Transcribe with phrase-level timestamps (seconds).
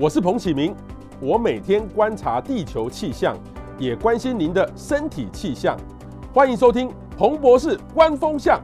[0.00, 0.72] 我是彭启明，
[1.20, 3.36] 我每天观察地球气象，
[3.80, 5.76] 也关心您的身体气象。
[6.32, 8.60] 欢迎收听彭博士观风向。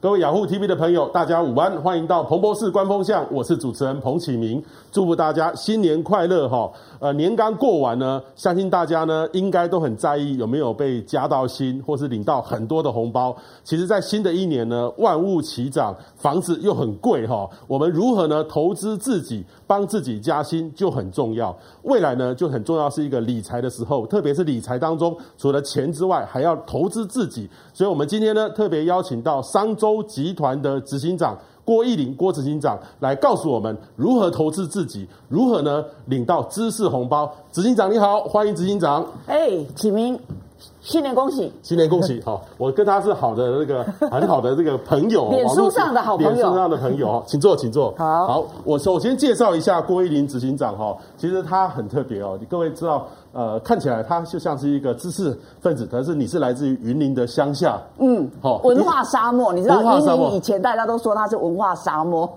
[0.00, 4.62] 各位雅虎 TV 的朋友，大家午安，欢迎到彭博士观风向，我是主持人彭启明，
[4.92, 6.70] 祝福大家新年快乐哈。
[7.00, 13.34] 呃，年刚过完呢，相信大家呢应该都很在意有没有被加到薪，或是领到很多的红包。
[13.62, 21.56] 其实，在新的一年呢，万物齐涨，房子又很贵哈，我们如何呢投资自己，帮自己加薪就很重要。
[21.82, 27.48] 未来呢就很重要，是一个理财的时候，特别是理财当中，除了钱之外，还要投资自己。
[27.72, 37.34] 所以，我们今天呢特别邀请到商周集团的执行长郭义林郭执行长来告诉我们如何投资自己，如何呢领到知识红包。
[37.50, 39.06] 执行长你好，欢迎执行长。
[39.26, 40.18] 哎，启明。
[40.80, 41.52] 新年恭喜！
[41.62, 42.20] 新年恭喜！
[42.26, 47.94] 好，我跟他是好的那个 很好的这个朋友，脸书上的好朋友，脸书上的朋友，请坐，请坐。
[47.98, 62.28] 好，好，我首先介绍一下郭一林执行长哈，其实他很特别哦，你各位知道，呃，看起来他就像是一个知识分子，可是你是来自于云林的乡下，嗯，好，文化沙漠，你知道云林以前大家都说它是文化沙漠，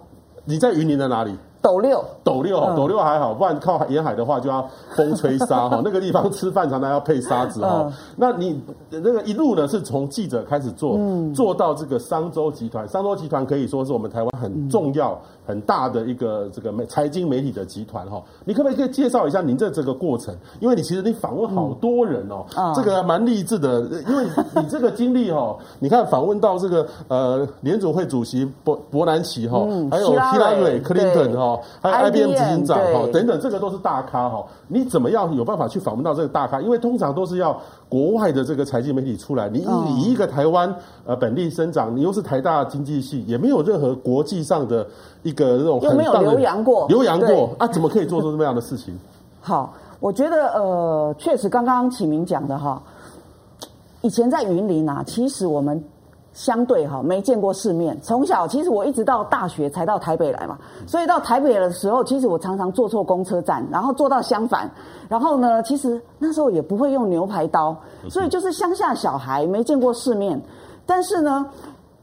[0.46, 1.36] 你在云林的哪里？
[1.62, 5.82] 斗六，斗六，斗六还好，不然靠沿海的话就要风吹沙哈。
[5.86, 7.92] 那个地方吃饭常常要配沙子哈。
[8.16, 10.98] 那你那个一路呢，是从记者开始做，
[11.34, 12.88] 做到这个商周集团。
[12.88, 18.22] 商周集团可以说是我们台湾很重要、很大的一个这个媒财经媒体的集团哈。
[18.44, 20.36] 你可不可以介绍一下您这这个过程？
[20.60, 22.46] 因为你其实你访问好多人哦，
[22.76, 23.82] 这个蛮励志的。
[24.08, 24.26] 因为
[24.56, 29.60] 你这个经历哈， 你看访问到这个呃联组会主席伯伯南奇哈，
[29.90, 31.58] 还有希拉蕊、克林顿哈。
[31.82, 34.46] 还有 IBM 执行长哈等等，这个都是大咖哈。
[34.68, 36.60] 你怎么样有办法去访问到这个大咖？
[36.60, 39.48] 因为通常都是要国外的这个财经媒体出来。
[39.48, 40.76] 你以一个台湾
[41.06, 44.86] 呃本地生长，你又是台大经济系，也没有任何国际上的
[45.24, 47.68] 一个这种又没有留洋过，留洋过啊？
[47.68, 48.98] 怎么可以做出这么样的事情？
[49.40, 52.82] 好，我觉得呃，确实刚刚启明讲的哈，
[54.02, 55.82] 以前在云林啊，其实我们。
[56.34, 58.00] 相对哈，没见过世面。
[58.00, 60.56] 从小其实我一直到大学才到台北来嘛，
[60.86, 64.70] 所以到台北的时候，其实我常常坐错公车站，然后坐到相反。
[65.10, 67.76] 然后呢，其实那时候也不会用牛排刀，
[68.08, 70.40] 所以就是乡下小孩没见过世面。
[70.86, 71.44] 但是呢，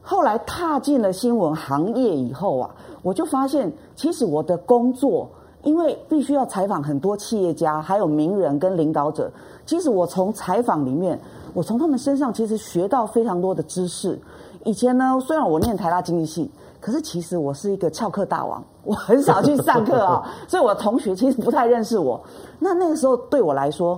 [0.01, 2.69] 后来踏进了新闻行业以后啊，
[3.05, 5.29] 我就发现，其实我的工作，
[5.61, 9.31] 因为必须要采访很多企业家，还有名人跟领导者，
[9.63, 11.19] 其实我从采访里面。
[11.53, 14.19] 我从他们身上其实学到非常多的知识。
[14.63, 16.49] 以前呢，虽然我念台大经济系，
[16.81, 22.19] 可是其实我是一个翘课大王，我很少去上课啊， 所以我的同学其实不太认识我。
[22.57, 23.97] 那那个时候对我来说，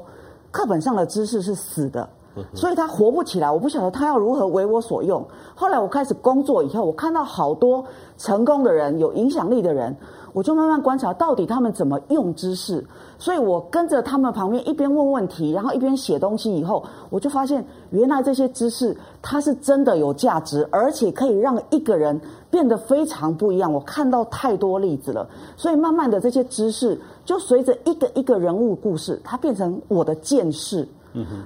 [0.52, 2.08] 课本上的知识是死的，
[2.54, 3.52] 所以他活不起来。
[3.52, 5.26] 我不晓得他要如何为我所用。
[5.56, 7.84] 后来我开始工作以后，我看到好多
[8.18, 9.96] 成功的人、有影响力的人。
[10.34, 12.86] 我就慢慢观察到底他们怎么用知识，
[13.18, 16.56] 所以我跟着他们旁边一边问问题，然后一边写东西。
[16.56, 22.22] 以后我就发现，原来这些知识它是真的有价值，而且可以让一个人
[22.52, 23.74] 变得非常不一样。
[23.74, 30.88] 我看到太多例子了，所以慢慢的这些知识就随着一个一个人物故事，它变成我的见识。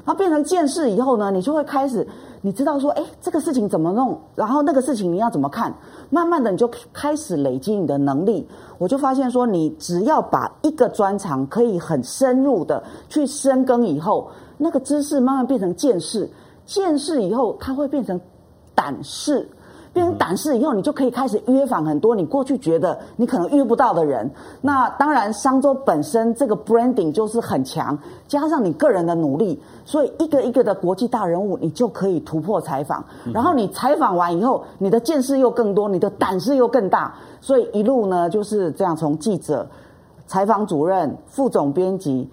[0.05, 2.07] 然后，变成见识以后呢，你就会开始。
[2.43, 4.19] 你知道说，哎，这个事情怎么弄？
[4.33, 5.71] 然后那个事情你要怎么看？
[6.09, 8.47] 慢慢的你就开始累积你的能力。
[8.79, 14.27] 我就发现说，你只要把一个专长可以很深入的去深耕以后，
[14.57, 16.27] 那个知识慢慢变成见识，
[16.65, 18.19] 见识以后它会变成
[18.73, 19.47] 胆识。
[19.94, 24.31] 变成胆识以后，你就可以开始约访很多你过去觉得你可能约不到的人。
[24.62, 27.97] 那当然，商周本身这个 branding 就是很强，
[28.28, 33.03] 加上你个人的努力，所以一个一个的国际大人物，你就可以突破采访。
[33.34, 37.13] 然后你采访完以后，你的见识又更多，你的胆识又更大。
[37.41, 39.68] 所以一路呢就是这样，从记者、
[40.25, 42.30] 采访主任、副总编辑。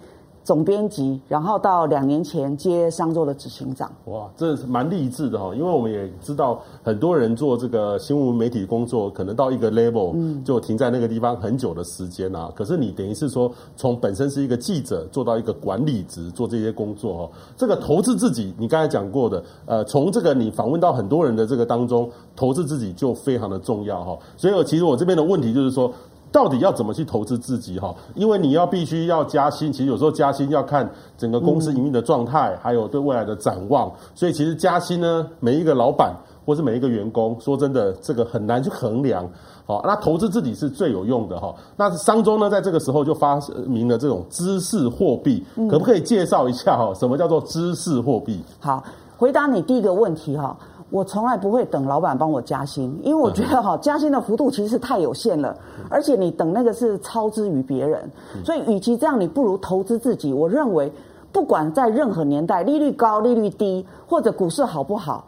[0.49, 3.87] 总编辑，然后到两年前接商周的执行长。
[4.05, 5.53] 哇，这是蛮励志的哈！
[5.53, 12.47] 因为我们也知道，很多人做这个新闻媒体工作，可能到一个 level 就停在那个地方很久的时间啊。
[12.47, 17.29] 嗯、可是你等于是说，从本身是一个记者做到一个管理职，做这些工作哈。
[17.55, 24.17] 这个投资自己，你刚才讲过的，呃，从这个你访问到很多人的这个当中，投资自己就非常的重要哈。
[24.35, 25.93] 所以，其实我这边的问题就是说。
[26.31, 27.93] 到底要怎么去投资自己哈？
[28.15, 33.91] 因为你要必须要加薪，其实有时候加薪要看整个公司营运的状态，还有对未来的展望。
[34.13, 36.15] 所以其实加薪呢，每一个老板
[36.45, 39.27] 或是每一个员工，说真的，这个很难去衡量。
[39.65, 41.53] 好，那投资自己是最有用的哈。
[41.75, 46.93] 那商周呢，在这个时候就发明了这种知识货币，可不可以介绍一下哈？
[46.95, 48.43] 什么叫做知识货币？
[48.59, 48.83] 好，
[49.17, 50.57] 回答你第一个问题哈。
[50.89, 55.55] 我从来不会等老板帮我加薪，因为我觉得哈，加薪的幅度其实太有限了，
[55.89, 58.09] 而且你等那个是超之于别人，
[58.43, 60.33] 所以与其这样，你不如投资自己。
[60.33, 60.91] 我认为，
[61.31, 65.25] 不管在任何年代，利率高、利率低，或者股市好不好，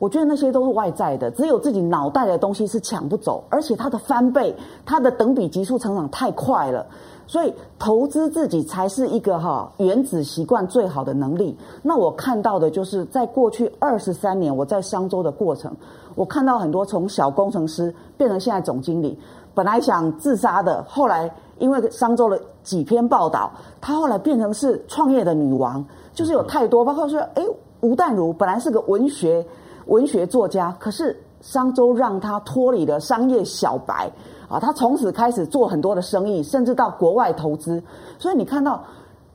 [0.00, 6.84] 我觉得那些都是外在的，只有自己脑袋的东西是抢不走，而且它的翻倍，它的等比急速成长太快了。
[7.26, 11.56] 所以投资自己才是一个哈原子习惯最好的能力。
[11.82, 15.74] 那我看到的就是在过去二十三年我在商周的过程，
[16.14, 19.18] 我看到很多从小工程师变成现在总经理，
[19.54, 23.50] 本来想自杀的，后来因为商周的几篇报道，
[23.80, 27.46] 他后来变成是创业的女王，就是有太多，包括说，诶，
[27.80, 29.44] 吴淡如本来是个文学
[29.86, 34.10] 文学作家，可是商周让他脱离了商业小白。
[34.54, 37.82] 啊，他从此开始做很多的生意，甚至到国外投资。
[38.18, 38.84] 所以你看到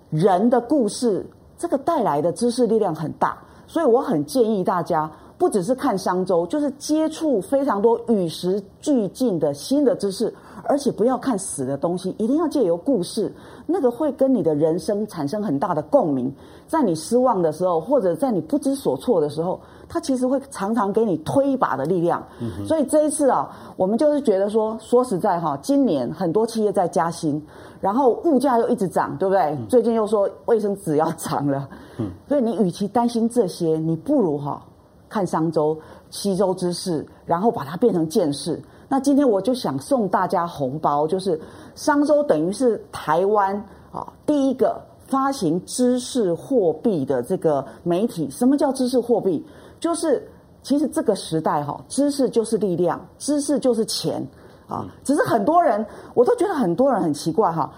[0.10, 1.26] 人的故事，
[1.58, 3.38] 这个带来的知识力量很大。
[3.68, 10.34] 所以我很建议大家，不只是看商周，就是接触非常多与时俱进的新的知识。
[10.66, 13.34] 而且不要看死的东西，一定要借由故事，
[13.66, 16.34] 那个会跟你的人生产生很大的共鸣。
[16.68, 22.24] 在你失望的时候，或者在你不知所措的时候，它其实会常常给你推一把的力量。
[22.40, 27.42] 嗯、所以这一次啊，我们就是觉得说，说实在哈，今年很多企业在加薪，
[27.82, 29.42] 然后物价又一直涨，对不对？
[29.42, 31.68] 嗯、最近又说卫生纸要涨了，
[31.98, 34.62] 嗯，所以你与其担心这些，你不如哈
[35.10, 35.76] 看商周、
[36.12, 38.62] 西周之事，然后把它变成见识。
[38.92, 41.40] 那今天我就想送大家红包，就是
[41.76, 43.56] 商周等于是台湾
[43.92, 48.28] 啊第一个发行知识货币的这个媒体。
[48.32, 49.46] 什么叫知识货币？
[49.80, 50.28] 就是
[50.64, 54.28] 其实这个时代哈，知识就是力量，知识就是钱
[54.68, 54.88] 啊。
[55.04, 55.86] 只是很多人，
[56.16, 57.72] 我都觉得很多人很奇怪哈，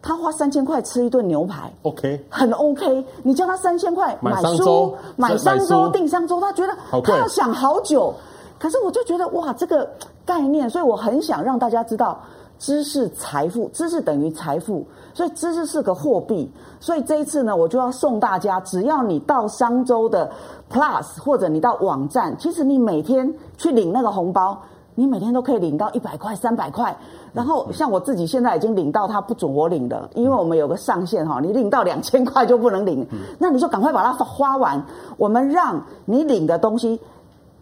[0.00, 3.04] 他花三千块吃一顿牛排，OK，很 OK。
[3.22, 6.74] 你叫他三千块买书、买商周、订商周，他觉得
[7.04, 8.14] 他要想好久。
[8.58, 9.88] 可是我就觉得哇，这个。
[10.28, 12.20] 概念，所以我很想让大家知道，
[12.58, 16.52] 知识财富，知识等于财富，所以知识是个货币。
[16.80, 20.30] 所以这一次呢，我就要送大家，只要你到商周的
[20.70, 24.60] Plus 或者你到网站，其实你每天去领那个红包，
[24.94, 26.94] 你每天都可以领到一百块、三百块。
[27.32, 33.08] 然后像我自己现在已经领到，他不准我领的，因为我们有个上限哈，你领到两千块就不能领，
[33.38, 34.84] 那你就赶快把它花完。
[35.16, 37.00] 我们让你领的东西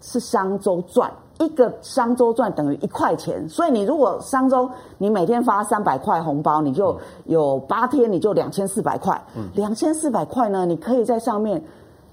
[0.01, 1.11] 是商周赚。
[1.39, 4.67] 一个商周赚等于一块钱，所以你如果商周
[4.97, 9.23] 你每天发三百块红包，你就有八天你就两千四百块。
[9.53, 11.63] 两千四百块呢，你可以在上面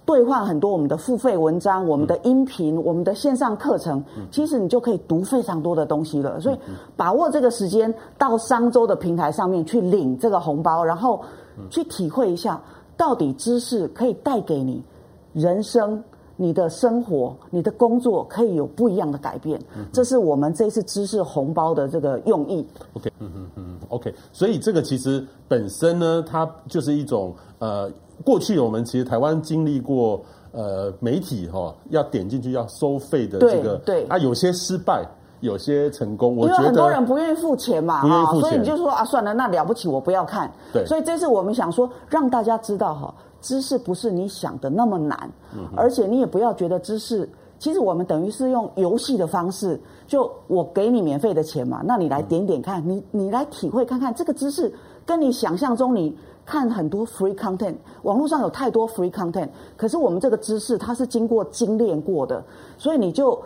[0.06, 6.38] 兑换很多我们的付费文章、我们的音频、我们的线上课程，其实你就可以读非常多的东西了。
[6.42, 6.60] 所以
[6.98, 11.22] 把握这个时间到商周的平台上面去领这个红包，然后
[11.70, 12.62] 去体会一下
[12.98, 14.84] 到底知识可以带给你
[15.32, 16.04] 人生。
[16.44, 22.68] 你的生活、你的工作可以有不一样的改变，嗯、这是我们这次知识红包的这个用意。
[22.94, 24.14] OK，嗯嗯嗯，OK。
[24.34, 27.90] 所以这个其实本身呢，它就是一种呃，
[28.26, 35.08] 过去我们其实台湾经历过呃，媒体哈、哦、要点进去要收费的这个，对，对啊，有些失败，
[35.44, 36.36] 有些成功。
[36.36, 40.52] 我觉得因为很多人不愿意付钱嘛，不愿意付钱，所以你就说啊，算了，那了不起，我不要看。
[40.72, 43.14] 对，所以这次我们想说，让大家知道哈。
[43.42, 47.30] 知识不是你想的那么难，嗯而且你也不要觉得知识，
[47.60, 54.74] 其实我们等于是用游戏的方式，就我给你免费的钱嘛，那你来点点看，你你来体会看看这个知识，
[55.06, 62.42] 跟你想象中你看很多 free content，网络上有太多 free content，可是我们这个知识它是经过精炼过的，
[62.78, 63.38] 所以你就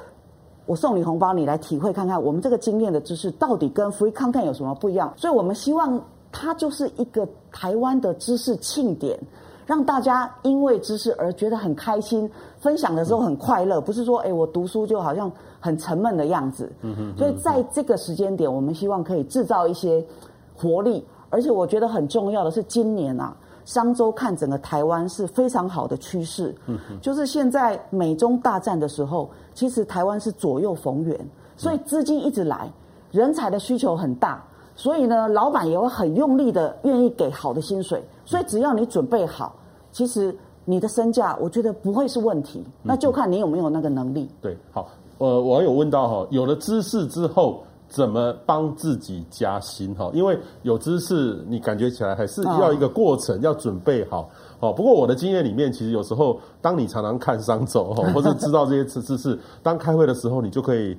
[0.67, 5.99] 我送你红包，你来体会看看我们这个经验的知识到底跟 free content 有什么不一样，所以我们希望
[6.31, 9.19] 它就是一个台湾的知识庆典。
[9.65, 16.71] 让大家因为知识而觉得很开心，分享的时候很快乐，不是说哎，我读书就好像很沉闷的样子。
[16.83, 17.17] 嗯哼。
[17.17, 20.01] 所以在这个时间点，我们希望可以制造一些
[20.55, 23.35] 活力，而且我觉得很重要的是，今年啊，
[23.67, 26.55] 商周看整个台湾是非常好的趋势。
[26.67, 26.97] 嗯哼。
[27.01, 31.19] 就是现在美中大战的时候，其实台湾是左右逢源，
[31.57, 32.71] 所以资金一直来，
[33.11, 34.41] 人才的需求很大。
[34.73, 39.53] 所以呢，老板也会很用力的愿意给好的薪水，所以只要你准备好，
[39.91, 40.33] 其实
[40.63, 42.63] 你的身价，我觉得不会是问题。
[42.83, 44.29] 那就看你有没有那个能力。
[44.41, 50.09] 对，好，呃，我有问到哈，有了知识之后，怎么帮自己加薪哈？
[50.13, 54.29] 因为有知识，你感觉起来还是要一个过程，要准备好。
[54.59, 60.97] 哦，不过我的经验里面，其实有时候，当你常常看商周哈，或者知道这些知知识，当开会的时候，你就可以。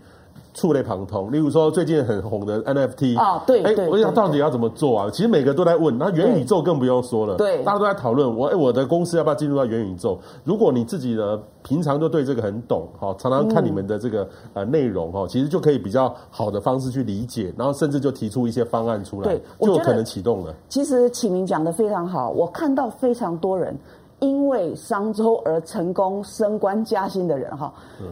[0.59, 1.31] 触类旁通。
[1.31, 5.09] 例如说最近很红的 NFT 啊，对，哎，我想到底要怎么做啊？
[5.11, 8.37] 其实每个都在问，那元宇宙更不用说了，对，大家都在讨论。
[8.37, 10.19] 我哎，我的公司要不要进入到元宇宙？
[10.43, 20.53] 如果你自己的平常就对这个很懂，哈，常常看你们的这个呃内容哈，其实就可以比较好的方式去理解，然后甚至就提出一些方案出来，对，就可能启动了。
[20.69, 23.79] 其实启明讲的非常好，我看到非常多人。
[24.21, 28.09] 因为商周而成功升官加薪的人哈，嗯，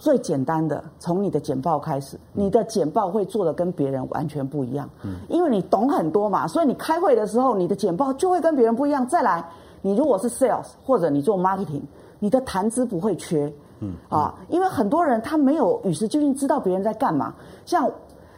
[0.00, 9.06] 最简单的从你的简报开始，你的简报会做的跟别人完全不一样，嗯，因为你懂很多嘛，所以你开会的时候，你的简报就会跟别人不一样。
[9.06, 9.44] 再来，
[9.82, 11.82] 你如果是 sales 或者你做 marketing，
[12.18, 17.34] 你的谈资不会缺，嗯啊，因为很多人他没有与时俱进，知道别人在干嘛。
[17.66, 17.86] 像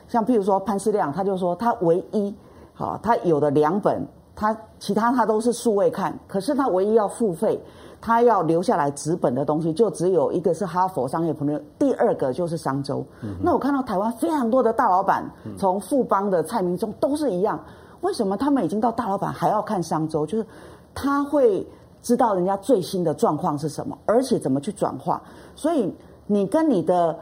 [0.08, 2.34] 像譬如说潘思亮，他就说他唯一
[2.74, 4.04] 好，他有的两本。
[4.42, 7.62] 他其他他都是数位看，可是他唯一要付费，
[8.00, 13.06] 他要留下来纸本的东西，就只有一个是哈佛商业朋友，第二个就是商周。
[13.20, 15.24] 嗯、那我看到台湾非常多的大老板，
[15.56, 17.56] 从富邦的蔡明忠都是一样，
[18.00, 20.26] 为什么他们已经到大老板还要看商周？
[20.26, 20.44] 就是
[20.92, 21.64] 他会
[22.02, 25.22] 知道人家最新的状况是什么，而且怎么去转化。
[25.54, 25.94] 所以
[26.26, 27.16] 你跟你的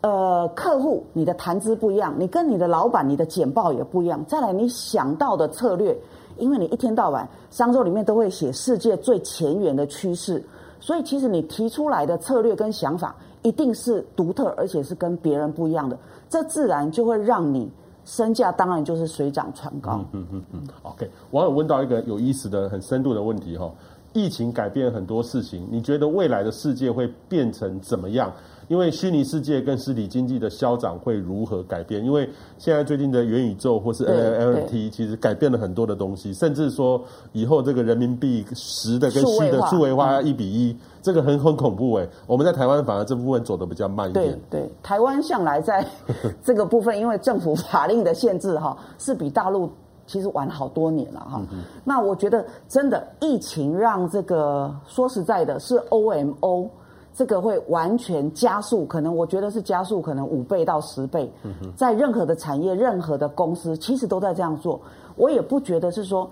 [0.00, 4.24] 呃客户，你的谈资不一样，你跟你的老板，你的简报也不一样。
[4.24, 5.96] 再来，你想到的策略。
[6.38, 10.42] 因为你一天到晚商周里面都会写世界最前沿的趋势，
[10.80, 17.70] 所以其实你提出来的策略跟想法一定是独特，而且是跟别人不一样的，这自然就会让你
[18.04, 20.04] 身价当然就是水涨船高。
[20.12, 20.62] 嗯嗯嗯。
[20.82, 23.70] OK，网友问到一个有意思的、很深度的问题哈，
[24.12, 28.32] 疫情改变很多事情，你觉得未来的世界会变成怎么样？
[28.68, 32.04] 因为虚拟世界跟实体经济的消长会如何改变？
[32.04, 42.06] 因为现在最近的元宇宙或是 NFT 其实改变了很多的东西，甚至说以后这个人民币实的跟虚的数位化一比一，这个很很恐怖哎。
[42.26, 44.38] 我们在台湾反而这部分走的比较慢一点。
[44.50, 45.84] 对对，台湾向来在
[46.44, 49.70] 这个部分，因为政府法令的限制哈， 是比大陆
[50.06, 51.40] 其实晚好多年了哈。
[51.84, 56.68] 那我觉得真的疫情让这个说实在的，是 OMO。
[57.18, 61.28] 这个会完全加速，可能我觉得是加速，可能五倍到十倍，
[61.74, 64.80] 在任何的产业、任何的公司，其实都在这样做。
[65.16, 66.30] 我也不觉得是说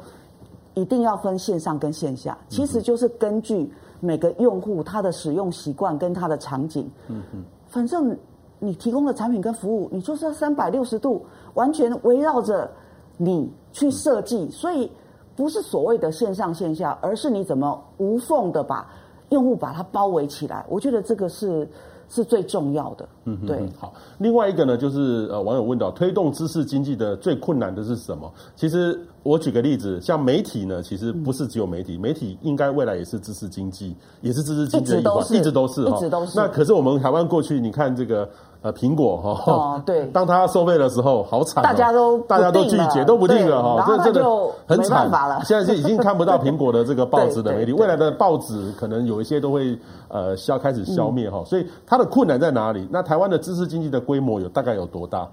[0.75, 6.89] 一定要分线上跟线下，其实就是根据每个用户他的使用习惯跟他的场景。
[7.09, 8.17] 嗯嗯，反正
[8.61, 12.71] 你提供的产品跟服务，你就是要三百六十度完全围绕着
[13.17, 14.89] 你去设计，所以
[15.35, 18.87] 不是所谓的线上线下，而是你怎么无缝的把。
[19.31, 21.69] 用户把它包围起来，我觉得这个是
[22.09, 23.09] 是最重要的。
[23.25, 23.59] 嗯，对。
[23.79, 28.33] 好，另外一个呢，就是呃，网友问到，推动知识经济的最困难的是什么？
[28.55, 36.39] 其实我举个例子，像媒体呢，其实不是只有媒体，媒体应该未来也是知识经济，也是知识经济的一环，一直都是，一直都是。
[36.39, 38.29] 那可是我们台湾过去，你看这个。
[38.67, 44.25] 呃，苹果哈，哦，对， 当他收费的时候，好惨，大家都大家都拒绝，都不订了哈，这真的
[44.67, 45.41] 很惨了。
[45.45, 52.89] 现在是已经看不到苹果的这个 报纸的媒体，未来的报纸可能有一些都会呃消开始消灭哈，所以它的困难在哪里？
[52.91, 55.29] 那台湾的知识经济的规模有大概有多大？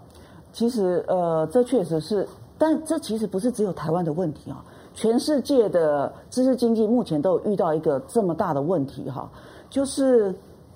[0.51, 2.27] 其实呃，这确实是，
[2.59, 4.63] 但这其实不是只有台湾的问题啊，
[4.93, 9.27] 全世界的知识经济目前都有遇到一个这么大的问题哈，
[9.71, 10.31] 就是。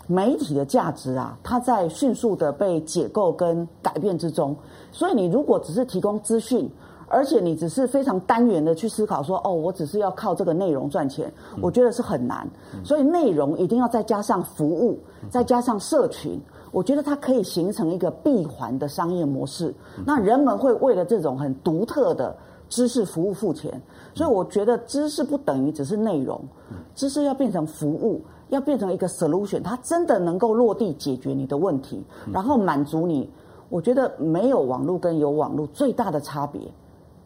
[0.07, 4.55] 媒体的价值啊，它在迅速的被解构跟改变之中。
[4.91, 6.69] 所以你如果只是提供资讯，
[7.09, 12.47] 而且你只是非常单元的去思考说，哦，我只是要靠这个内容赚钱，我觉得是很难。
[12.83, 14.97] 所以内容一定要再加上服务，
[15.29, 16.39] 再加上社群，
[16.71, 19.73] 我觉得它可以形成一个闭环的商业模式。
[20.05, 22.35] 那人们会为了这种很独特的
[22.69, 23.81] 知识服务付钱。
[24.13, 26.41] 所以我觉得知识不等于只是内容，
[26.95, 28.21] 知识要变成服务。
[28.50, 33.30] 要变成一个 solution，它真的能够落地解决你的问题，然后满足你。
[33.70, 36.62] 我觉得没有网络跟有网络最大的差别，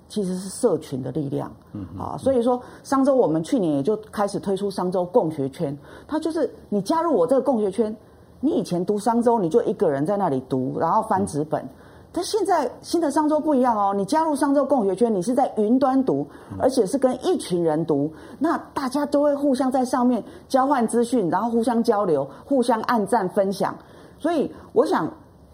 [0.09, 1.51] 其实是社群的力量。
[1.73, 7.95] 嗯，啊，所以说商周我们去年也就开始推出商周共学圈，它就是你加入我这个共学圈，
[8.39, 11.63] 你以前读商周你就一个人在那里读，然后翻纸本。
[12.11, 16.27] 但现在新的商周不一样哦，你加入商周共学圈，你是在云端读，
[16.59, 23.75] 而且是跟一群人读，那大家都会互相在上面交换资讯，然后互相交流、互相按赞分享，
[24.19, 25.09] 所以我想。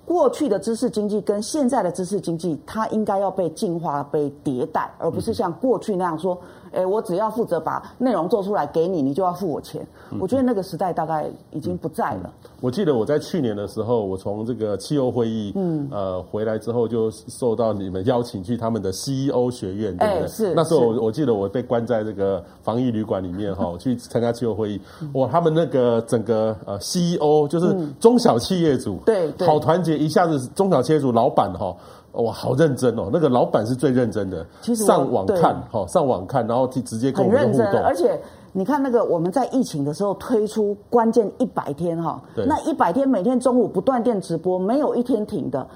[0.08, 6.40] 过去的知识经济跟现在的知识经济，它应该要被进化、被迭代，而不是像过去那样说
[6.72, 9.86] ：“哎，我只要负责把内容做出来给你，你就要付我钱。”
[10.20, 12.32] 我觉得那个时代大概已经不在了。
[12.62, 20.28] 我记得我在去年的时候，我从这个气候会议，嗯，呃，回来之后就受到你们邀请去他们的 CEO 学院，对不对？
[20.28, 20.54] 是。
[20.56, 24.82] 那时候我我记得我被关在这个防疫旅馆里面哈，去参加气候会议。
[25.14, 29.98] 哇，他们那个整个呃 CEO 就是中小企业主，对，好团结。
[29.98, 31.76] 一下子中小企业主老板哈，
[32.24, 38.20] 哇，好认真哦，那个老板是最认真的，其实上网看哈，上网看，然后直接跟我们互动，而且。
[38.54, 45.68] 你看那个，我们在疫情的时候推出关键一百天哈，那一百天每天中午不断电直播，没有一天停的。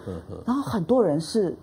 [0.48, 1.56] 然后很多人是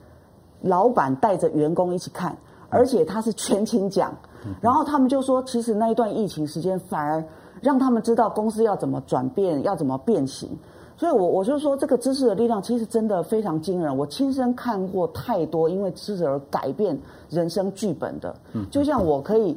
[0.61, 2.37] 老板带着员工一起看，
[2.69, 4.15] 而且他是全勤奖。
[4.61, 7.25] 然后他们就说，其实那一段疫情时间反而
[7.61, 10.49] 让他们知道公司要怎么转变，要怎么变形。
[10.99, 13.97] 所以我我就说，这个知识的力量其实真的非常惊人。
[13.97, 16.99] 我亲身看过太多因为知识而改变
[17.31, 19.57] 人生剧本的，嗯就像我可以。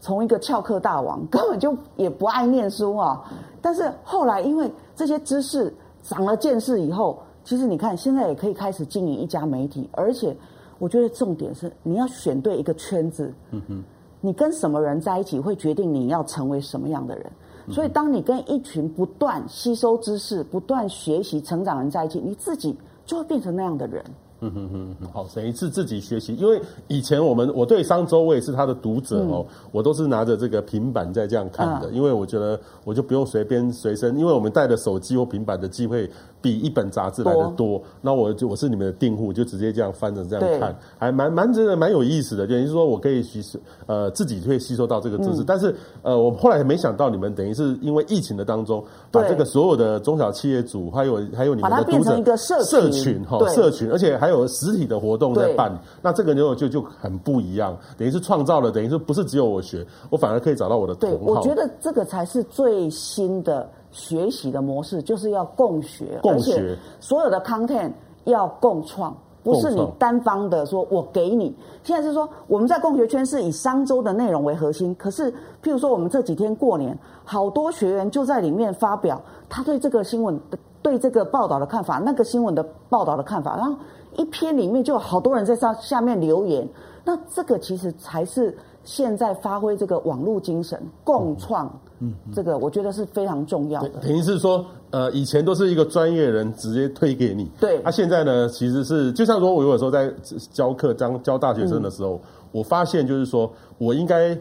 [0.00, 3.20] 从一个翘课大王，根本就也不爱念书啊，
[3.60, 5.74] 但是后来因为这些知识
[6.04, 10.34] 长了见识以后，其实你看现在也可以开始经营一家媒体，而且
[10.78, 13.82] 我觉得重点是你要选对一个圈子，嗯哼，
[14.20, 17.26] 你跟什么人在一起会决定你要成为什么样的人，
[17.70, 24.04] 所以当你跟一群不断吸收知识、不断学习、成长的人在一起，你自己就会变成那样的人。
[24.40, 26.32] 嗯哼哼哼，好，等于是自己学习。
[26.36, 36.08] 因为以前我们我对商周我也是他的读者哦，嗯、我都是拿着这个平板在这样看的，嗯、因为我觉得我就不用随便随身，因为我们带的手机或平板的机会
[36.40, 37.82] 比一本杂志来的多。
[38.00, 42.46] 那我就我是你们的订户，就直接这样翻着这样看，还蛮蛮真的蛮有意思的。
[42.46, 54.27] 等于是说我可以吸收呃自己会吸收到这个知识，嗯、但是呃我后来没想到你们等于是因为疫情的当中，把这个所有的中小企业主还有还有你们的读者一个社群社群哈社群，而且还。
[54.28, 61.16] 还有实体的活动在办，那这个就就就很不一样，等于是创造了，等于是不是只有我学，我反而可以找到我的同好。
[61.16, 67.90] 对，我觉得这个才是最新的学习的模式，就是要共学，共学，所有的 content
[68.24, 71.56] 要共创，不是你单方的说我给你。
[71.82, 75.32] 现在是说我们在共学圈是以商周的内容为核心，可是
[75.62, 79.18] 譬如说我们这几天过年，好多学员就在里面发表
[79.48, 83.74] 他对这个新闻的、对这个报道的看法，那个新闻的报道的看法，然后。
[84.16, 86.66] 一篇里面就有好多人在上下面留言，
[87.04, 91.70] 那这个其实才是现在发挥这个网络精神共创，
[92.00, 93.90] 嗯，这个我觉得是非常重要的。
[94.00, 100.12] 等于是说，呃，以前都是一个专业人直接推给你，对，他、啊、现在呢，其实是就像说，我有时候在
[100.50, 102.20] 教课、教教大学生的时候，嗯、
[102.50, 104.36] 我发现就是说我应该，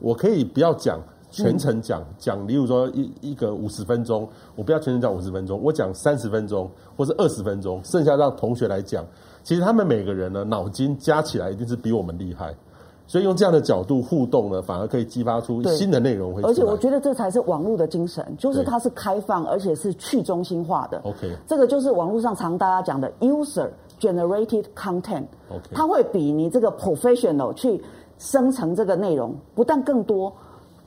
[0.00, 1.00] 我可以不要讲。
[1.34, 9.04] 全程讲讲，例如说一一个五十分钟，我不要全程讲五十分钟，我讲三十分钟或者二十分钟，剩下让同学来讲。
[9.42, 12.54] 其实他们每个人呢，脑筋加起来一定是比我们厉害，
[13.06, 16.40] 所以用这样的角度互动呢，反而可以激发出新的内容会。
[16.42, 20.98] 而且我觉得这才是网络的精神，就是它是开放而且是去中心化的。
[21.04, 23.68] OK，这个就是网络上常大家讲的 user
[24.00, 25.26] generated content。
[25.50, 27.82] OK，它会比你这个 professional 去
[28.16, 30.32] 生成这个内容，不但更多。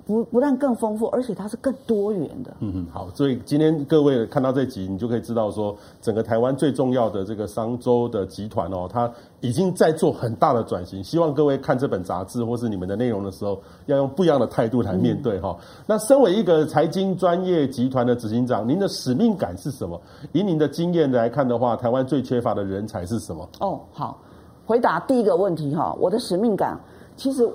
[0.08, 2.56] 不不但更丰富，而且它是更多元的。
[2.62, 11.04] 嗯嗯，好，所以今天各位看到这集，你就可以知道说，整个台湾最重要的这个商周的集团哦，它已经在做很大的转型。
[11.04, 15.58] 希望各位看这本杂志或是你们的内容的时候，要用不一样的态度来面对哈。
[15.60, 20.02] 嗯、那身为一个财经专业集团的执行长，您的使命感是什么？
[20.32, 23.50] 以您的经验来看的话，台湾最缺乏的人才是什么？
[23.60, 24.18] 哦，好，
[24.66, 26.80] 回答第一个问题哈，我的使命感
[27.18, 27.46] 其实。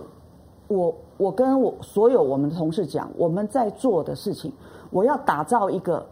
[0.68, 4.52] 我我跟我所有我们的同事讲，我们在做的事情，
[4.90, 6.04] 我要打造一个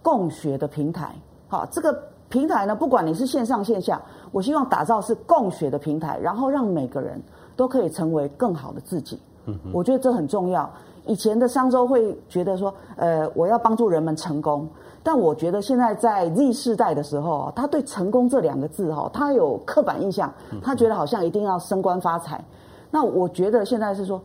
[0.00, 1.12] 共学的平台。
[1.48, 7.20] 好，这个平台呢，不管你是线上线下，我希望打造是共学的平台，然后让每个人
[7.56, 9.20] 都可以成为更好的自己。
[9.46, 10.70] 嗯哼，我觉得这很重要。
[11.04, 14.68] 以前的商周会觉得说，呃，我要帮助人们成功，
[15.02, 22.42] 但我觉得现在在 Z 世代的时候，他对成功这两个字哈，他有刻板印象，他觉得好像一定要升官发财。
[22.88, 24.20] 那我觉得现在是说，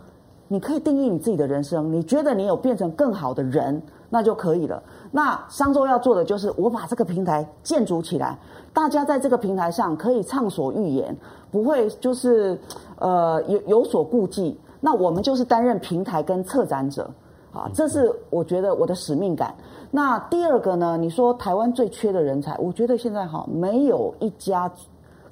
[0.48, 4.82] 你可以定义你自己的人生，你觉得你有变成更好的人，那就可以了。
[5.12, 8.38] 那商周要做的就是，我把这个平台建筑起来，
[8.74, 11.16] 大家在这个平台上可以畅所欲言，
[11.52, 12.60] 不会就是
[12.98, 14.58] 呃有有所顾忌。
[14.80, 17.10] 那我们就是担任平台跟策展者，
[17.52, 19.54] 啊，这是我觉得我的使命感。
[19.90, 24.72] 那第二个呢，你说台湾最缺的人才，我觉得现在哈没有一家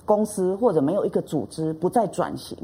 [0.04, 2.58] 公司或者没有一个组织不再转型。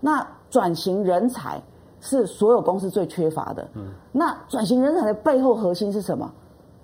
[0.00, 1.62] 那转型人才
[2.02, 3.66] 是所有公司最缺乏的。
[3.74, 6.30] 嗯，那转型人才的背后核心是什么？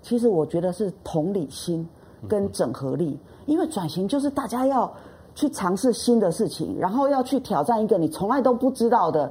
[0.00, 1.86] 其实我觉得是同理心
[2.26, 3.18] 跟整合力。
[3.44, 4.90] 因为转型就是大家要
[5.34, 9.30] 去尝试新的事情，然后要去挑战一个你从来都不知道的、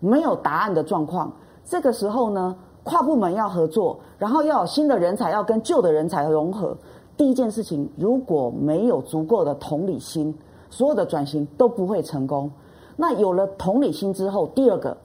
[0.00, 1.32] 没有答案的状况。
[1.64, 6.76] 这个时候呢，跨部门要合作，然后要有新的人才要跟旧的人才融合。
[7.16, 10.36] 第一件事情，如果没有足够的同理心，
[10.68, 12.50] 所有的转型都不会成功。
[12.96, 14.96] 那有了同理心之后，第二个，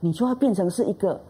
[0.00, 1.20] 你就要变成是一个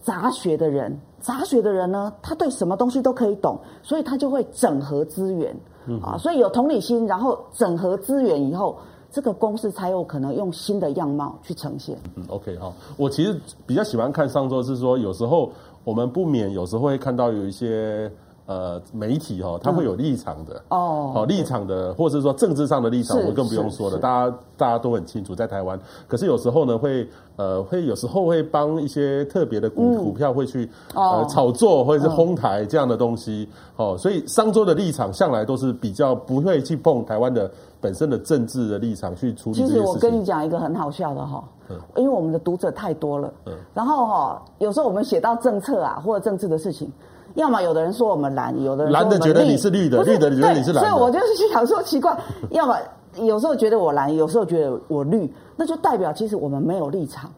[0.00, 8.76] 杂学的人，杂学的人呢，他对什么东西都可以懂，所以他就会整合资源，嗯、啊，所以有同理心，然后整合资源以后，
[9.10, 11.96] 这个公司才有可能用新的样貌去呈现。
[12.16, 15.50] 嗯，OK 好，我其实比较喜欢看上周是说，有时候
[15.84, 18.10] 我们不免有时候会看到有一些。
[18.44, 25.78] 呃，媒体哈、哦，它会有立场的、嗯、哦，好立场的，或者是说政治上的立场，我更不用说了，大家大家都很清楚，在台湾。
[26.08, 33.48] 可是有时候呢，会呃，会有时候会帮一些特别的股、嗯、股票会去呃炒作，或者是哄抬这样的东西。
[33.76, 37.48] 哦，所以商周的立场向来都是比较不会去碰台湾的
[37.80, 39.56] 本身的政治的立场去处理。
[39.56, 46.90] 其实我跟你讲一个很好笑的哈，嗯，因为我们的读者太多了，嗯，然后哈，有时候我们写到政策啊或者政治的事情。
[47.34, 52.16] 要么有的人说我们蓝，有的人蓝的觉得你是绿的，绿的觉得你是蓝的，所以我就是想说奇怪，
[52.50, 52.76] 要么
[53.16, 57.30] 有时候觉得我蓝，有时候觉得我绿，那就代表其实我们没有立场。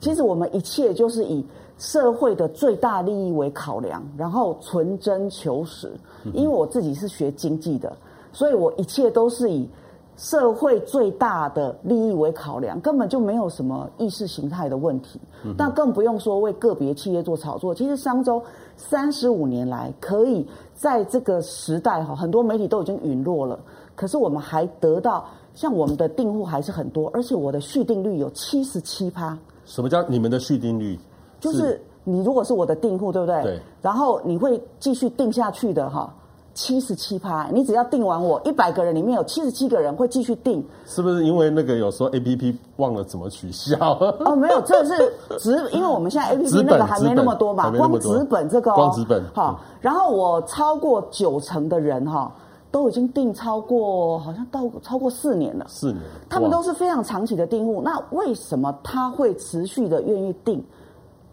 [0.00, 1.44] 其实我们一切就是以
[1.78, 5.90] 社会的最大利益为考量，然后纯真求实。
[6.32, 7.92] 因为我自己是学经济的，
[8.32, 9.68] 所以我一切都是以。
[10.16, 15.20] 社会最大的利益为考量，根本就没有什么意识形态的问题。
[15.56, 17.74] 那更不用说为个别企业做炒作。
[17.74, 18.40] 其实商周
[18.76, 23.58] 三十五年来，可以在这个时代哈，很多媒体都已经陨落了，
[23.96, 29.36] 可是我们还得到像我们的订户还是很多，而且我的续订率有七十七趴。
[29.64, 30.98] 什么叫你们的续订率？
[31.40, 33.42] 就是你如果是我的订户，对不对？
[33.42, 33.60] 对。
[33.80, 36.14] 然后你会继续订下去的哈。
[36.54, 43.76] 七十七趴，你只要订完我一百个人里面有七十七个人会继续订，是不是因为那个有时候 A P P 忘了怎么取消？
[44.24, 49.60] 哦，没有，这是纸，因为我们现在 A P P 那个还没那么多嘛，光纸本这个、哦，光纸本好。
[49.80, 52.30] 然后我超过九成的人哈，
[52.70, 55.64] 都已经订超过，好像到超过四年了。
[55.68, 57.80] 四年，他们都是非常长期的订户。
[57.82, 60.62] 那为什么他会持续的愿意订？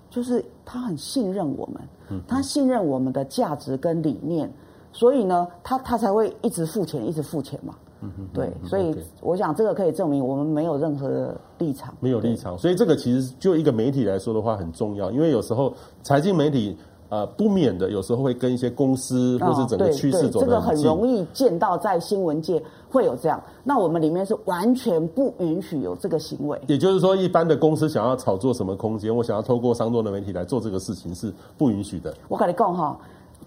[0.10, 4.50] 就是他很信任我们，嗯他信任我们的价值跟理念。
[4.92, 7.76] 所以呢，他他才会一直付钱，一直付钱嘛。
[8.02, 12.58] 嗯哼，对，所以我想这个可以证明我们没有任何的立场，没有立场。
[12.58, 16.78] 所以这个其实就一个媒体来说的话很重要，因为有时候财经媒体
[17.10, 20.40] 呃不免的有时候会跟一些公司或是整个趋势走。
[20.40, 23.44] 这个很容易见到在新闻界会有这样。
[23.66, 26.58] 那我们里面是完全不允许有这个行为。
[26.68, 32.16] 也就是说，一般的公司想要炒作什么空间，我想要透过商周的媒体来做这个事情是不允许的。
[32.30, 32.98] 我跟你讲哈。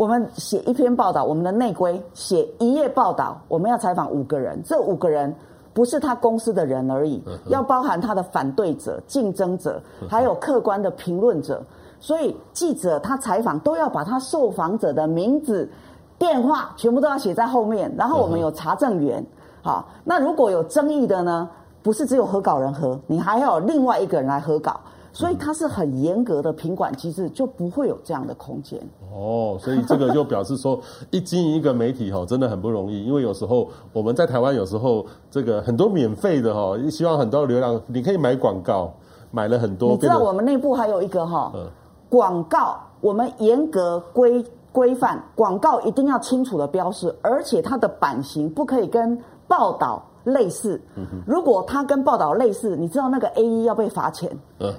[0.03, 5.33] 我们写一篇报道，我们的内规写一页报道，我们要采访五个人，这五个人
[5.73, 11.63] 不是他公司的人而已，要包含他的反对者、竞争者，还有客观的评论者。
[12.01, 15.71] 所以记者他采访都要把他受访者的名字、
[16.19, 19.25] 电话全部都要写在后面，然后我们有查证员。
[19.63, 21.49] 好，那如果有争议的呢？
[21.81, 24.81] 不是只有核稿人核，你还要有另外一个人来核稿。
[25.13, 28.81] 所以它是很严格的品管机制，就不会有这样的空间。
[29.15, 33.05] 哦，所以这个就表示说，一经营一个媒体哈，真的很不容易。
[33.05, 38.91] 因为有时候我们在台湾，有时候这个很多免费的哈，希望很多流量，你可以买广告，
[39.31, 39.91] 买了很多。
[39.91, 41.53] 你知道我们内部还有一个哈，
[42.09, 50.03] 广告我们严格规规范，广告一定要清楚的标示，而且它的版型不可以跟报道。
[50.25, 50.81] 类似，
[51.27, 54.31] 如果它跟报道类似，你知道那个 A 一要被罚钱，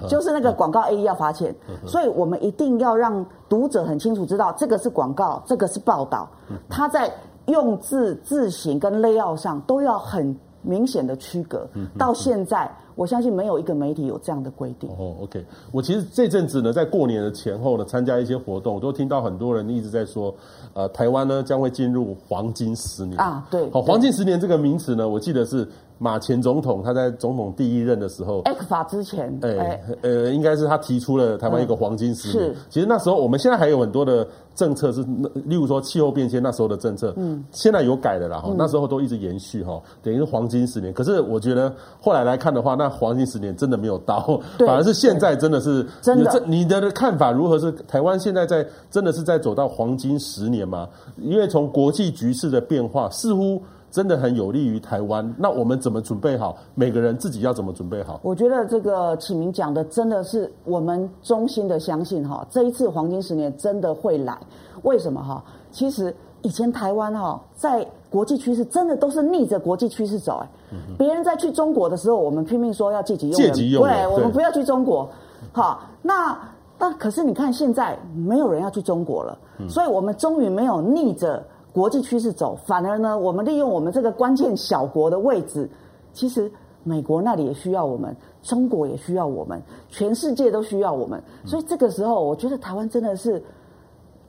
[0.08, 1.54] 就是那个广告 A 一要罚钱，
[1.86, 6.28] 所以我们一定要让读者很清楚知道这个是广告，这个是报道，
[6.68, 7.12] 它在
[7.46, 11.68] 用字、字形跟 layout 上都要很明显的区隔。
[11.98, 14.88] 到现在，我相信没有一个媒体有这样的规定。
[14.90, 20.34] 哦，OK，我其实这阵子呢，在过年的前后呢，参加一些活动，我都听到很多人一直在说。
[20.74, 25.66] 呃，台湾呢将会进入黄金十年啊，对，好，黄金十年这个名词呢，我记得是。
[25.96, 32.52] 马前总统他在总统第一任的时候，ECFA 之前，哎、欸，呃，应该是他提出了台湾一个黄金十年。
[32.52, 34.26] 是，其实那时候我们现在还有很多的
[34.56, 35.04] 政策是，
[35.46, 40.92] 例如说气候变迁那时候的政策，嗯，现在有改的啦哈，那时候都一直延续哈，等于是黄金十年。
[40.92, 46.42] 可是我觉得后来来看的话，那黄金十年真的没有到， 反而是现在真的是真的。
[46.46, 47.58] 你的看法如何？
[47.58, 50.88] 是台湾现在在真的是在走到黄金十年吗？
[51.16, 53.62] 因为从国际局势的变化，似乎。
[53.90, 56.58] 真的很有利于台湾，那我们怎么准备好？
[56.74, 58.18] 每个人自己要怎么准备好？
[58.24, 64.36] 我觉得这个启明讲的真的是我们衷心的相信哈，这一次黄金十年真的会来。
[64.82, 65.44] 为什么哈？
[65.70, 70.48] 其实以前台湾哈在国际趋势真的都是逆着国际趋势走哎，
[70.96, 75.10] 别人在去中国的时候，我们拼命说要借机用忍，戒急用忍，对，我们不要去中国。
[75.50, 76.38] 好，那
[76.78, 79.36] 那可是你看现在没有人要去中国了，
[79.68, 81.42] 所以我们终于没有逆着。
[81.72, 85.68] 国际趋势走，反而呢，我们利用我们这个关键小国的位置，
[86.12, 86.48] 其实
[86.84, 91.20] 美国那里也需要我们，中国也需要我们，全世界都需要我们。
[91.44, 93.42] 所以这个时候，我觉得台湾真的是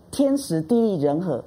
[0.10, 1.44] 天时地利人和，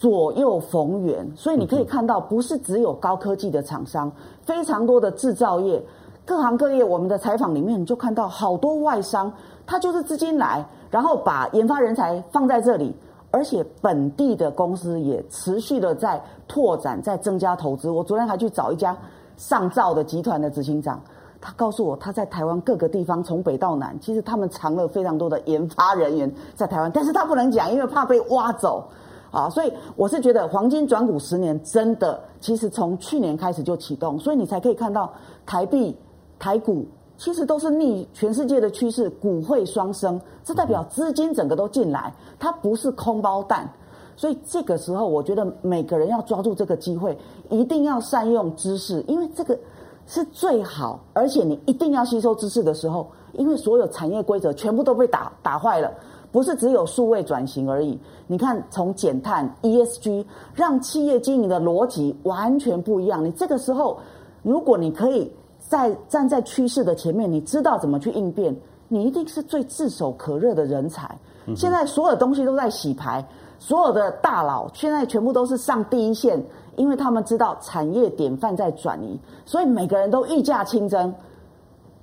[0.00, 1.30] 左右逢源。
[1.36, 4.10] 所以你可以看到，不是只有高科技的厂商，
[4.42, 5.80] 非常多的制造业，
[6.24, 6.82] 各行各业。
[6.82, 9.32] 我们的采访里面，你就看到好多外商，
[9.66, 12.96] 他就是资金来，然后把研发人才放在这里，
[13.30, 17.90] 而且本地的公司也持续的在拓展，在增加投资。
[17.90, 18.96] 我昨天还去找一家。
[19.36, 21.00] 上兆的集团的执行长，
[21.40, 28.86] 他告诉我，他在台湾各个地方从北到南，其实他们藏了非常多的研发人员在台湾，但是他不能讲，因为怕被挖走
[29.30, 29.48] 啊。
[29.50, 35.12] 所以我是觉得黄金转股十年真的，其实从去年开始就启动，所以你才可以看到
[35.46, 35.96] 台币、
[36.38, 43.70] 台股其实都是逆全世界的趋势，股汇双升，这代表资金整个都进来，它不是空包蛋。
[44.16, 47.16] 所以这个时候，我觉得每个人要抓住这个机会，
[47.48, 49.58] 一定要善用知识，因为这个
[50.06, 51.00] 是最好。
[51.14, 55.90] 而且你一定要吸收知识的时候，因为所有产业规则全部都被打打坏了，
[56.32, 57.98] 不是只有数位转型而已。
[58.26, 63.24] 你看，从减碳、ESG，让企业经营的逻辑完全不一样。
[63.24, 63.98] 你这个时候，
[64.42, 68.56] 如果你可以在站在趋势的前面，你知道怎么去应变，
[68.88, 71.18] 你一定是最炙手可热的人才。
[71.56, 73.26] 现在所有东西都在洗牌。
[73.62, 76.42] 所有的大佬现在全部都是上第一线，
[76.76, 81.12] 因为他们知道产业典范在转移，所以每个人都御驾亲征。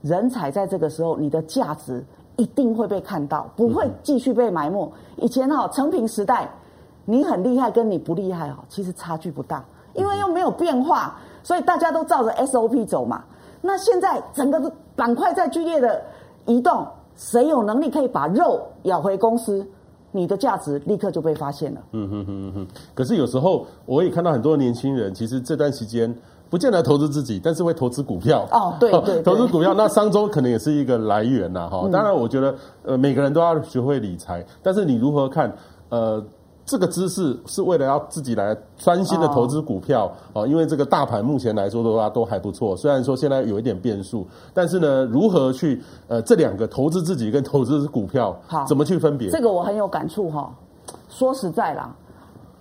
[0.04, 2.06] 人才在这个时候，你的价值
[2.38, 4.92] 一定会被看到，不会继续被埋没。
[5.18, 6.50] 以前哈成品时代，
[7.06, 13.24] 你很厉害跟你不厉害哈，其实差距不大，因为又没有变化，所以大家都照着 SOP 走嘛。
[13.62, 16.02] 那现在整个板块在剧烈的
[16.46, 19.68] 移动，谁有能力可以把肉咬回公司？
[20.12, 21.82] 你的价值立刻就被发现了。
[21.92, 22.68] 嗯哼哼哼。
[22.96, 26.16] 可是有时候我也看到很多年轻人，其实这段时间
[26.50, 28.48] 不见得投资自己，但是会投资股票。
[28.52, 29.22] 哦，对对，对。
[29.22, 31.88] 投资股票，那商周可能也是一个来源呐，哈。
[31.92, 35.52] 当然，我觉得呃，每个人都要学会理财，但是你如何看
[35.90, 36.24] 呃？
[36.70, 49.30] 这个知识是为了要自己来专心的投资股票啊，因为这个大盘目前来说的话都还不错，虽然说现在有一点变数，但是呢，如何去呃这两个投资自己跟投资股票，好，怎么去分别？
[49.30, 50.54] 这个我很有感触哈。
[51.08, 51.96] 说实在啦，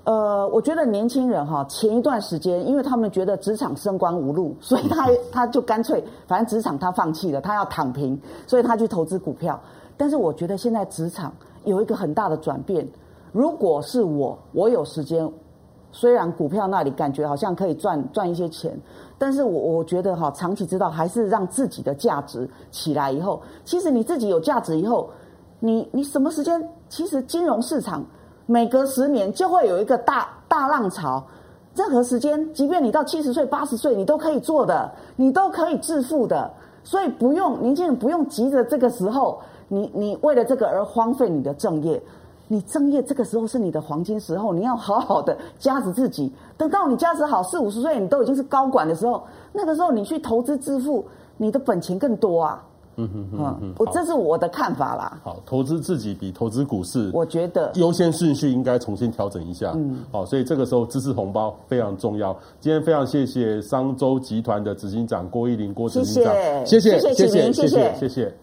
[0.06, 8.16] 呃，我觉得年轻人哈，前一段时间因为他们觉得职场升官无路，所以他他就干脆反正职场他放弃了，他要躺平，
[8.46, 9.60] 所以他去投资股票。
[9.96, 11.32] 但是我觉得现在职场
[11.64, 12.86] 有一个很大的转变。
[13.32, 15.28] 如果是我，我有时间，
[15.90, 18.78] 虽然股票那里感觉好像可以赚赚一些钱，
[19.18, 25.10] 但是我我觉得哈，长期之道还是让自己的价值起来以后，其实你自己有价值以后，
[25.58, 26.64] 你你什么时间？
[26.88, 28.04] 其实金融市场
[28.46, 31.22] 每隔十年就会有一个大大浪潮，
[31.74, 36.48] 任何时间，即便你到七十岁、八十岁，你都可以做的，你都可以致富的，
[36.84, 42.00] 所以不用年轻人不用急着这个时候，你你为了这个而荒废你的正业。
[42.48, 46.32] 你正业这个时候是你的黄金时候，你要好好的加持自己。
[46.56, 51.04] 等到你价值好四五十岁，你都已经是高管的时候，那个时候你去投资致富，
[51.38, 52.62] 你的本钱更多啊。
[52.96, 55.20] 嗯哼哼，嗯，我这是我的看法啦。
[55.22, 59.72] 好，投资自己比投资股市，我觉得优先顺序应该重新调整一下。
[59.76, 62.36] 嗯，好，所以这个时候知识红包非常重要。
[62.60, 68.08] 今天非常谢谢商周集团的执行长郭依林郭执行长，谢谢谢谢谢谢谢谢谢。
[68.08, 68.34] 谢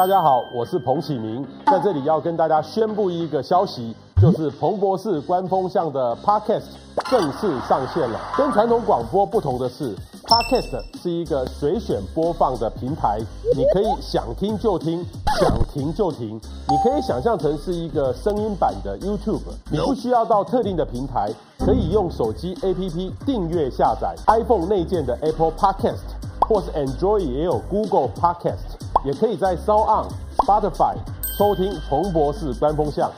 [0.00, 6.62] 大家好，我是彭启明，在这里要跟大家宣布一个消息，就是彭博士官方向的 Podcast
[7.10, 8.18] 正式上线了。
[8.34, 13.20] 跟传统广播不同的是，Podcast 是一个随选播放的平台，
[13.54, 15.04] 你可以想听就听，
[15.38, 16.40] 想停就停。
[16.66, 26.16] 你可以想象成是一个声音版的 YouTube，你不需要到特定的平台，可以用手机 APP 订阅下载 iPhone 内建的 Apple Podcast，
[26.48, 28.79] 或是 Android 也有 Google Podcast。
[29.04, 30.08] 也可以在 SoundOn、
[30.38, 30.94] Spotify
[31.38, 33.10] 收听彭博士观风向。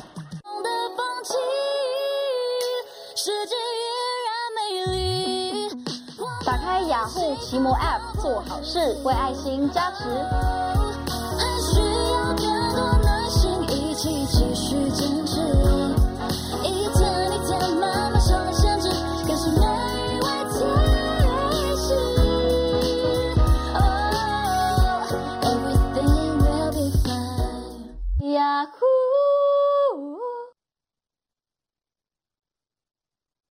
[6.45, 10.82] 打开雅虎奇摩 App，做好事，为爱心加持。